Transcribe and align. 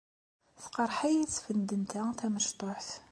Tqerreḥ-iyi 0.61 1.25
tfendent-a 1.33 2.03
tamecṭuḥt. 2.19 2.89